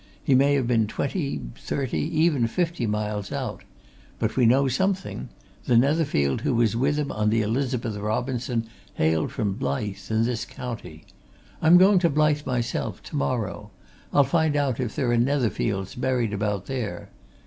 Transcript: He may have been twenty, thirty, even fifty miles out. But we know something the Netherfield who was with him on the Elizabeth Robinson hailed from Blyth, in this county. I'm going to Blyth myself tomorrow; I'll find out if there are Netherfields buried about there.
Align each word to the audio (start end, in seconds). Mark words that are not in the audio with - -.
He 0.23 0.33
may 0.33 0.55
have 0.55 0.65
been 0.65 0.87
twenty, 0.87 1.39
thirty, 1.55 1.99
even 1.99 2.47
fifty 2.47 2.87
miles 2.87 3.31
out. 3.31 3.63
But 4.17 4.35
we 4.35 4.47
know 4.47 4.67
something 4.67 5.29
the 5.65 5.77
Netherfield 5.77 6.41
who 6.41 6.55
was 6.55 6.75
with 6.75 6.95
him 6.97 7.11
on 7.11 7.29
the 7.29 7.43
Elizabeth 7.43 7.95
Robinson 7.97 8.65
hailed 8.95 9.31
from 9.31 9.53
Blyth, 9.59 10.09
in 10.09 10.23
this 10.23 10.43
county. 10.43 11.05
I'm 11.61 11.77
going 11.77 11.99
to 11.99 12.09
Blyth 12.09 12.47
myself 12.47 13.03
tomorrow; 13.03 13.69
I'll 14.11 14.23
find 14.23 14.55
out 14.55 14.79
if 14.79 14.95
there 14.95 15.11
are 15.11 15.17
Netherfields 15.17 15.93
buried 15.93 16.33
about 16.33 16.65
there. 16.65 17.09